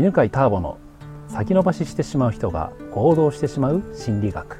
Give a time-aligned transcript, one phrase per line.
[0.00, 0.78] 犬飼ターボの
[1.28, 4.56] 先延ばししてしまう人が行動してしまう心理学。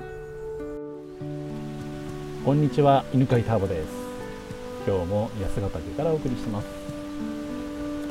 [2.45, 3.89] こんにちは犬飼ターボです。
[4.87, 6.67] 今日も安ヶ岳からお送りしてます。
[6.67, 6.73] も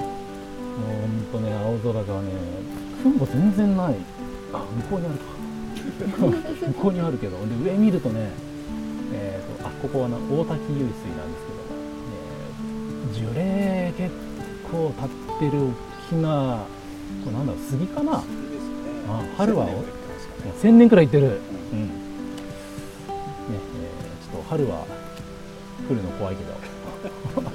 [0.02, 2.32] うほんとね青空がね
[3.04, 3.96] 雲全然ない。
[4.52, 5.26] あ向こうにあるか。
[6.66, 8.32] 向こうにあるけどで上見るとね
[9.14, 11.46] えーと、あここはな大滝湧水なんです
[13.14, 14.16] けど、ね、樹齢結
[14.72, 15.74] 構立ってる大
[16.10, 16.66] きな
[17.24, 18.24] これなんだろう杉かな、ね、
[19.10, 19.68] あ春は
[20.62, 21.88] ？1000年くらい行ってる、うん。
[21.88, 21.90] ね
[23.50, 24.86] えー、ちょっと春は
[25.88, 26.54] 来るの怖いけど。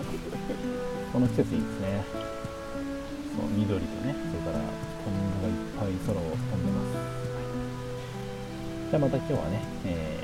[1.13, 2.05] この季節いいですね。
[3.37, 4.65] そう緑とねそれから
[5.05, 6.93] トンボがいっぱい空を飛んでます、
[8.91, 10.19] じゃあまた今日はね、え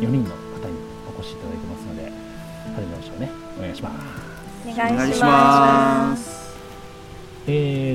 [0.00, 0.74] ー、4人の方に
[1.16, 2.10] お越しいただいてますので
[2.74, 3.96] 始めましょうねお願いします。
[4.68, 6.45] お願いします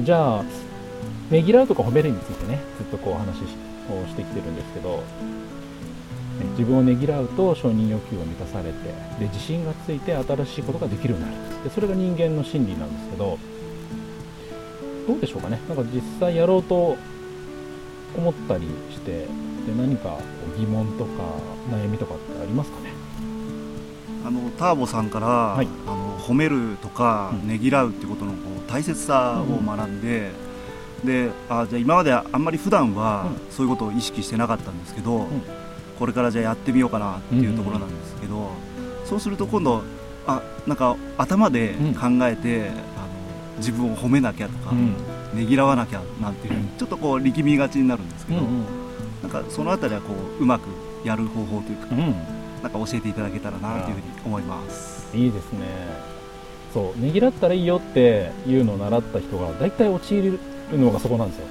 [0.04, 0.44] じゃあ
[1.30, 5.04] ねぎらうとか褒めるについてねずっとこうお話をしてきてるんですけど
[6.58, 8.78] 自分をねぎらうと承認欲求が満たされて
[9.20, 11.64] で自信がついて新しいことができるようになる。
[11.64, 13.38] でそれが人間の心理なんですけど
[15.08, 15.60] どうでしょうかね。
[15.68, 16.98] なんか実際やろうと
[18.18, 19.28] 思ったりしてで
[19.78, 20.18] 何か
[20.58, 21.12] 疑問とか
[21.72, 22.92] 悩みとかってありますかね？
[24.32, 30.32] のターボさんから、はい、あの褒めるとか、ねぎらうっていうことのこう大切さを学んで、
[31.02, 35.44] うん、であじゃあ今まであんまり普段はそういうことを意識してなかったんですけど、うん、
[36.00, 38.48] これからじゃあやってみようかなっていうところなんですけど、うん、
[39.06, 39.84] そうすると今度
[40.28, 44.72] あなんか頭で考えて、あの自分を褒めなきゃとか、
[45.34, 48.42] ねぎらわなきゃなんていうちょっとこう力みがちになるんですけど、
[49.24, 50.68] なんかその辺りはこううまく
[51.04, 52.41] やる方法というか。
[52.62, 55.16] なんか教えていただけたらなというふうに思います。
[55.16, 55.60] いいですね。
[56.74, 60.40] そうねぎらったらいいよっていうのを習った人が大体陥る
[60.72, 61.46] のがそこなんですよ。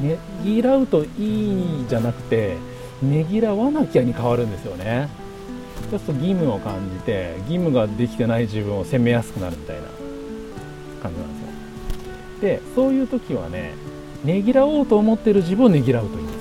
[0.00, 2.56] ねねぎらうといいじゃなくて
[3.02, 5.08] ねぎらわなきゃに変わるんですよね。
[5.90, 9.82] そうすると義務を感じて義務ができてない自分を責めやすくなるみたいな
[11.02, 12.40] 感じなんですよ。
[12.40, 13.74] でそういう時はね
[14.24, 16.31] ねぎらおうと思ってる自分をねぎらうといい。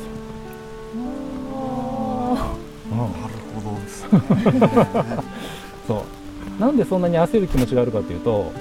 [5.88, 6.62] そう。
[6.62, 8.52] なんでそんなに焦る気持ちがあるかというと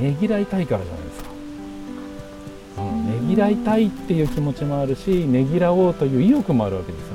[0.00, 1.30] ねぎらいたいからじゃないですか、
[2.78, 7.06] うん、ねぎらいたいっていう気持ちもあるしねぎらおうという意欲もあるわけですよ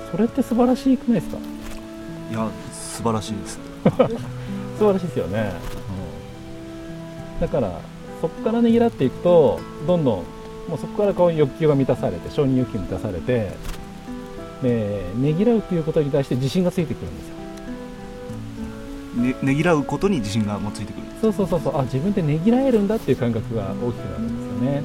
[0.00, 1.38] うん、それって素晴らしくないですか？
[2.30, 3.60] いや素晴らしいです。
[4.78, 5.52] 素晴らしいですよね、
[7.36, 7.80] うん、だから
[8.20, 10.24] そこからねぎらっていくとどんどんも
[10.74, 13.52] うそこからこう欲求が満たされて承認欲求満たされて
[14.64, 17.34] えー、ねぎらうということに対して自信がついてくるんですよ。
[19.22, 21.02] ねねぎらうことに自信がもついてくる。
[21.20, 21.78] そうそうそうそう。
[21.78, 24.82] あ自分でねぎらえるんだっていう感覚が大きくなるんですよね、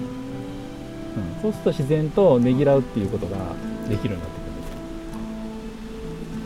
[1.36, 3.38] うん、そうすると自然とねぎらうっていうことが
[3.90, 4.56] できるようになってくるん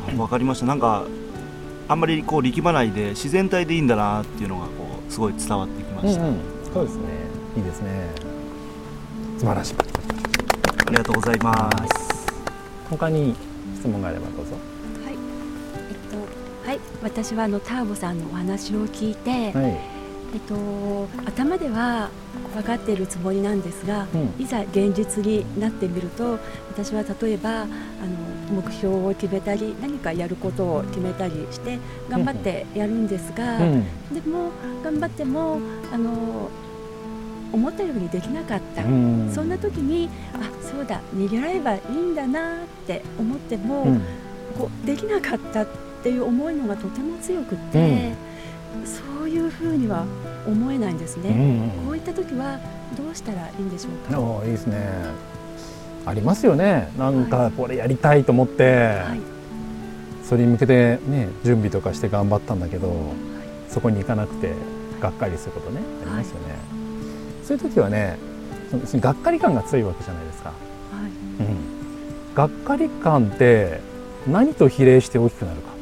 [0.07, 0.21] ですよ。
[0.21, 0.65] わかりました。
[0.65, 1.05] なんか
[1.87, 4.71] あんまりこう力まないで自然体でいいんだなっていうのがこ
[5.07, 6.37] うすごい伝わってきました、うんうん、
[6.73, 7.03] そうですね。
[7.57, 8.09] いいですね。
[9.37, 9.75] 素晴らしい。
[10.85, 12.22] ありがとうございます
[12.97, 13.35] 他に
[13.75, 14.53] 質問があればどうぞ。
[15.03, 19.79] はい、えっとはい、私はあのターボさんのお話を聞いて、はい、
[20.33, 22.09] えっと頭では
[22.53, 26.39] 分かっているつもりなんですが、うん、いざ現実になってみると
[26.69, 27.71] 私は例えばあの
[28.61, 31.79] 目標を決めたり何かやることを決めたりして
[32.09, 34.51] 頑張ってやるんですが、うん、でも
[34.83, 35.59] 頑張っても
[35.91, 36.49] あの
[37.53, 44.01] 思ったようにできなかった、そんな時にあそうだ逃げらればいいんだなって思っても、うん、
[44.57, 45.67] こうできなかったっ
[46.01, 48.13] ていう思いのがとても強くて、
[48.81, 50.05] うん、そういうふうには
[50.47, 51.85] 思えないんですね、うん。
[51.85, 52.59] こういった時は
[52.97, 54.45] どうしたらいいんでしょうか？
[54.45, 54.81] いいですね。
[56.05, 56.91] ありますよね。
[56.97, 59.19] なんかこれやりたいと思って、はい、
[60.25, 62.97] それに向けてね準備とかして頑張ったんだけど、はい、
[63.69, 64.53] そこに行かなくて
[64.99, 66.82] がっかりすることねありますよね、はい
[67.57, 68.17] そういう時はね
[68.95, 70.55] がっかり感が強いわけじゃないですか、は
[71.07, 71.45] い。
[71.45, 73.79] うん、がっかり感って
[74.27, 75.73] 何と比例して大きくなるか。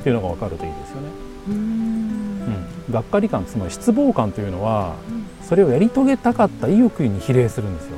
[0.00, 1.08] っていうのが分かるといいですよね。
[1.48, 7.96] うん、がっかり感つまり失望感というのは、うん、それをやり遂げたかった意欲に比例するんですよ。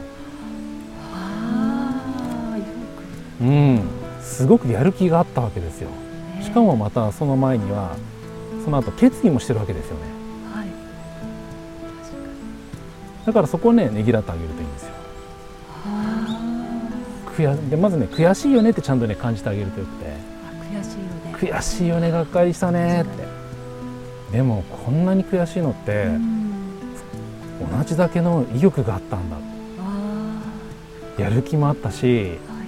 [3.41, 3.81] うん。
[4.21, 5.89] すごくやる気があったわけですよ。
[6.43, 7.97] しかもまたその前には
[8.65, 10.14] その後決意もしてるわけですよね
[13.25, 14.93] だからそこをねねぎらってあげるといいんですよ。
[17.37, 20.07] 悔でまずね悔しいよねってちゃんとね感じてあげるとよくて。
[20.71, 21.55] 悔しいよね。
[21.57, 23.25] 悔しいよねがっかりしたねって。
[24.37, 26.09] でもこんなに悔しいのって
[27.79, 29.37] 同じだけの意欲があったんだ。
[31.19, 32.65] やる気もあったし、は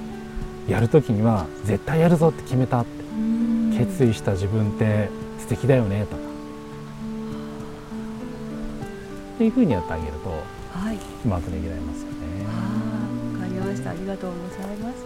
[0.68, 2.96] い、やる時には絶対やるぞって決めたって。
[3.76, 6.16] 決意した自分って素敵だよねと
[9.36, 12.16] っていうふうにやってあげると、はい、うまくねぎられますよね。
[13.34, 15.04] わかりましたありがとうございます。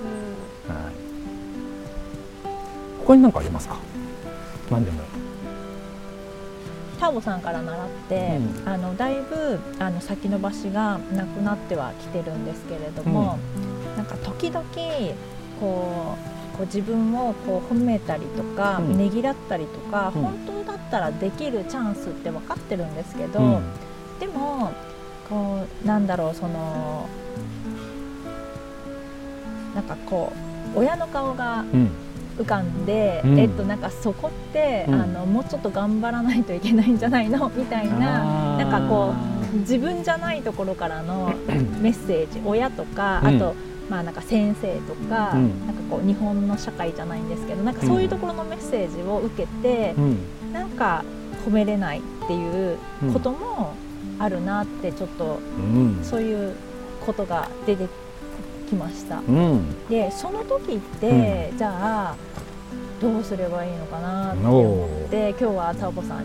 [0.68, 0.94] はい。
[3.04, 3.76] 他に何かありますか？
[4.70, 5.02] 何でも
[7.00, 14.64] ターボさんから習って、うん、あのだいぶあの先延ばしがなくなってはきてるんですけれども、うん、なんか時々
[15.58, 16.14] こ
[16.54, 23.62] うこう自分をこう褒めたりとか、うん、ねぎらったりとか、本当だったらできるチャンスって分かってるんですけど、
[24.20, 24.70] でも
[25.28, 27.08] こうなんだろうその
[29.74, 30.32] なんかこ
[30.76, 31.64] う親の顔が、
[32.38, 37.50] 浮かんで、うん、えっとなんかそこって、うん、あのもうちょっと頑張らないといけないんじゃないの？
[37.50, 39.14] みたいななんかこ
[39.54, 41.32] う自分じゃないところからの
[41.80, 43.54] メッセージ親とかあと、
[43.88, 51.04] まあなんか先生とか、うん、なんかこう日本の社会じゃないんですけどなんかそういうところのメッセージを受けて、うん、なんか
[51.44, 52.78] 褒めれないっていう
[53.12, 53.74] ことも
[54.20, 55.40] あるなってちょっと、
[56.02, 56.54] そういう
[57.04, 57.88] ことが出て
[58.68, 59.18] きました。
[59.18, 62.14] うん、でその時って、うん、じゃあ
[63.00, 66.24] どうすればいいのかなって思って今日はタオボさん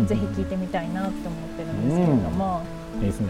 [0.00, 2.62] にぜひ聞いてみたいなって思ってるんですけれども、
[2.96, 3.28] うん、いいですね。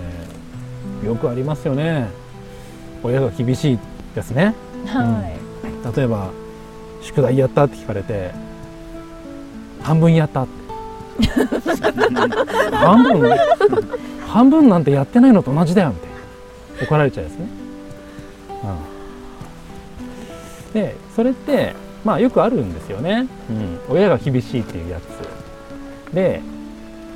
[1.05, 2.09] よくありますよね。
[3.03, 3.79] 親が厳しい
[4.15, 4.55] ですね、
[4.87, 5.29] は
[5.93, 6.31] い、例えば
[7.00, 8.31] 宿題やったって聞かれて
[9.83, 10.62] 半分やったって
[12.72, 13.36] 半分？
[14.26, 16.16] 半分なんてやってないのと同じだよみたいな
[16.86, 17.48] 怒られちゃうんですね、
[20.69, 21.74] うん、でそれって
[22.04, 26.14] まあよくあるんですよね、うん、親が厳しいっていうやつ。
[26.14, 26.40] で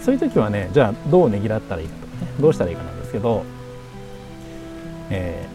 [0.03, 2.29] そういう時はねじゃあどうねぎらったらいいかとかね。
[2.39, 3.45] どうしたらいいかなんですけど、
[5.11, 5.49] え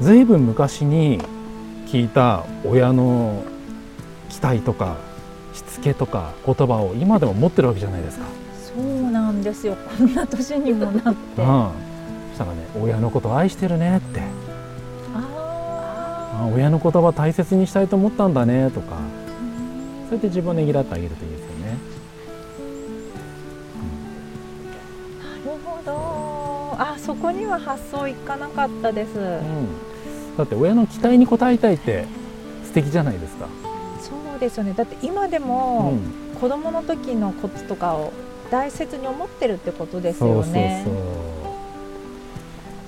[0.00, 1.20] ー、随分昔に
[1.86, 3.44] 聞いた親の
[4.28, 4.98] 期待とか
[5.52, 8.26] しつけとか言葉を今でも持ってるわけじゃないですか。
[8.74, 9.76] そうなんですよ。
[9.98, 11.70] こんな年にもなって、うん、
[12.30, 14.22] そしたらね親のこと愛してるねって。
[15.14, 18.96] あ親の言葉大切にしたいと思ったんだねとか。
[20.08, 21.76] そうやって自分をねぎらってあげるといいですよね、
[25.14, 26.82] うん、なるほど。
[26.82, 29.68] あそこには発想いかなかったです、うん、
[30.36, 32.06] だって親の期待に応えたいって
[32.64, 33.46] 素敵じゃないですか
[34.40, 34.72] ですよね。
[34.72, 35.92] だって今でも、
[36.34, 38.12] うん、子供の時のコツとかを
[38.50, 40.82] 大切に思ってるってことですよね。
[40.84, 41.10] そうそうそ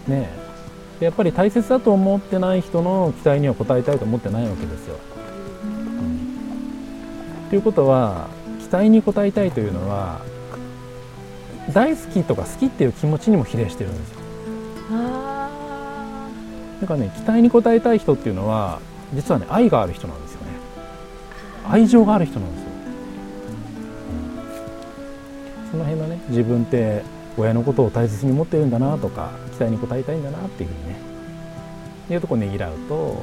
[0.09, 0.11] う。
[0.11, 0.43] ね。
[1.01, 4.97] やっぱり大切だと思ってない人の期待には応えたいと思ってないわけですよ。
[5.65, 5.67] う
[7.47, 8.29] ん、ということは
[8.61, 10.21] 期待に応えたいというのは
[11.73, 14.23] 大好きとか好きっていう気持ちにも比例してるんですよ。
[16.81, 18.81] だからね期待に応えたい人っていうのは
[19.15, 20.22] 実はね愛がある人なんです。
[21.69, 22.69] 愛情がある人なんですよ。
[25.65, 27.03] うん、その辺のね自分って
[27.39, 30.97] 親のことを大切に思ってるんだなとか期待に応えたいんだなっていうふうにね
[32.11, 33.23] いうとこねぎらうと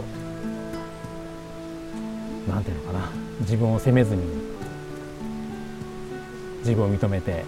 [2.48, 4.24] 何ていうのかな自分を責めずに
[6.60, 7.46] 自分を認めて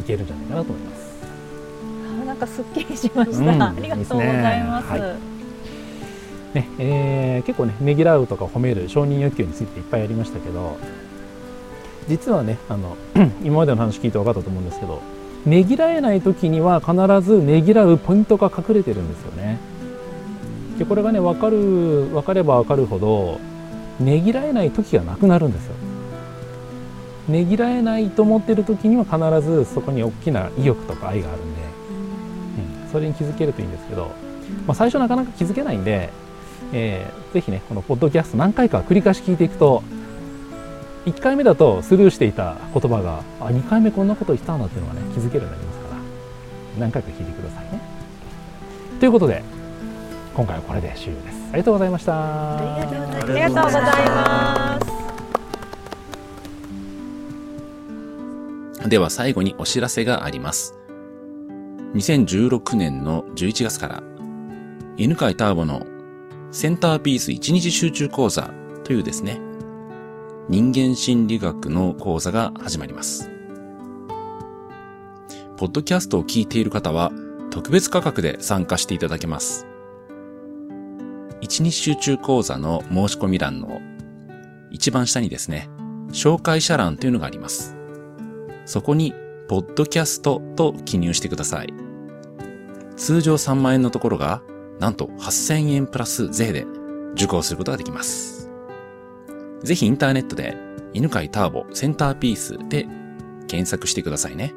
[0.00, 1.10] いけるんじゃないかなと思います。
[2.22, 4.92] あなんかすっきりしました、うん、ありがとうございます。
[4.94, 5.29] ね、はい
[6.54, 10.78] ねえー、結構ねねぎらうとか褒める承認欲求についていっぱいありましたけど
[12.08, 12.96] 実はねあの
[13.42, 15.00] 今までの話聞いて分かったと思うんですけど
[15.46, 19.58] ねぎらえない時には必ずねぎらうポイントが隠れてるんですよね。
[20.78, 23.40] でこれがね分かる分かれば分かるほど
[23.98, 25.74] ねぎらえない時がなくなるんですよ。
[27.28, 31.60] ねぎらえないと思ってる時には必ずそこに大きな意欲とか愛があるんで、
[32.84, 34.10] うん、それに気づけるといいんですけど、
[34.66, 36.10] まあ、最初なかなか気づけないんで、
[36.72, 39.82] えー、ぜひねこのポッドキャスト何回か繰り返し聞いていくと
[41.06, 45.96] 1回目だとスルーしていた言葉があ2回目こんなこと言ったんだっていうのがね気づけるようになりますから
[46.78, 47.80] 何回か聞いてくださいね。
[49.00, 49.42] ということで
[50.34, 51.40] 今回はこれで終了です。
[51.52, 52.56] ありがとうございました。
[52.56, 52.84] あ
[53.26, 54.80] りがとうございま
[58.82, 58.88] す。
[58.88, 60.74] では最後にお知らせがあります。
[61.94, 64.02] 2016年の11月から
[64.96, 65.86] 犬飼ターボの
[66.52, 68.50] センターピース1日集中講座
[68.82, 69.40] というですね、
[70.48, 73.30] 人間心理学の講座が始まります。
[75.56, 77.12] ポッドキャストを聞いている方は
[77.50, 79.68] 特別価格で参加していただけます。
[81.40, 83.80] 一日集中講座の申し込み欄の
[84.72, 85.68] 一番下にですね、
[86.08, 87.76] 紹介者欄というのがあります。
[88.66, 89.14] そこに、
[89.48, 91.72] ポッドキャストと記入してください。
[92.96, 94.42] 通常3万円のところが、
[94.80, 96.66] なんと8000円プラス税で
[97.12, 98.50] 受講することができます。
[99.62, 100.56] ぜひインターネットで、
[100.94, 102.88] 犬飼ターボセンターピースで
[103.46, 104.54] 検索してくださいね。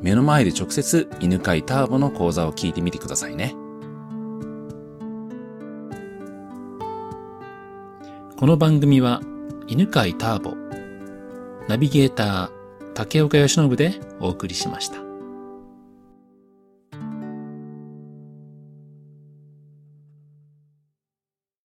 [0.00, 3.54] 目の前で直接犬飼ターボの講座を聞いてみてくださいね。
[8.38, 9.20] この番組は
[9.68, 10.54] 犬飼ターボ、
[11.68, 15.11] ナビゲーター竹岡義信でお送りしました。